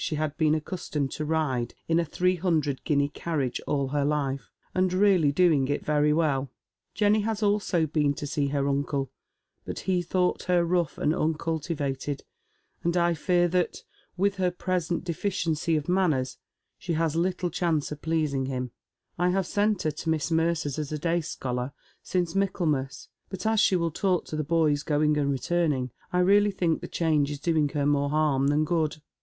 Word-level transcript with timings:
ehe 0.11 0.17
had 0.17 0.35
been 0.35 0.55
accustomed 0.55 1.11
to 1.11 1.23
ride 1.23 1.75
in 1.87 1.99
a 1.99 2.03
three 2.03 2.35
hundred 2.35 2.83
guinea 2.83 3.07
carriage 3.09 3.61
all 3.67 3.89
her 3.89 4.03
life, 4.03 4.49
and 4.73 4.91
really 4.93 5.31
doing 5.31 5.67
it 5.67 5.85
very 5.85 6.11
welL 6.11 6.49
Jenny 6.95 7.19
has 7.21 7.43
also 7.43 7.85
been 7.85 8.15
to 8.15 8.25
eee 8.41 8.47
her 8.47 8.67
uncle, 8.67 9.11
but 9.63 9.81
he 9.81 10.01
thought 10.01 10.41
her 10.45 10.65
rough 10.65 10.97
and 10.97 11.13
uncultivated, 11.13 12.23
and 12.83 12.97
I 12.97 13.13
fear 13.13 13.47
that, 13.49 13.83
with 14.17 14.37
her 14.37 14.49
present 14.49 15.03
deficiency 15.03 15.75
of 15.75 15.87
manners, 15.87 16.39
she 16.79 16.93
has 16.93 17.15
little 17.15 17.51
chance 17.51 17.91
of 17.91 18.01
pleasing 18.01 18.47
hira. 18.47 18.69
I 19.19 19.29
have 19.29 19.45
sent 19.45 19.83
her 19.83 19.91
to 19.91 20.09
Miss 20.09 20.31
Mercer's 20.31 20.79
as 20.79 20.91
a 20.91 20.97
day 20.97 21.21
scholar, 21.21 21.73
since 22.01 22.33
Michaelmas, 22.33 23.07
but 23.29 23.45
as 23.45 23.59
she 23.59 23.75
will 23.75 23.91
talk 23.91 24.25
to 24.25 24.35
the 24.35 24.43
boys 24.43 24.81
going 24.81 25.15
and 25.17 25.29
returning, 25.29 25.91
I 26.11 26.21
really 26.21 26.49
think 26.49 26.81
the 26.81 26.87
change 26.87 27.29
is 27.29 27.39
doing 27.39 27.69
her 27.69 27.85
more 27.85 28.09
harm 28.09 28.47
than 28.47 28.65
good. 28.65 28.97